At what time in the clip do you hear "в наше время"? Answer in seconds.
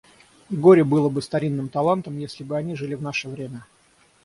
2.95-3.67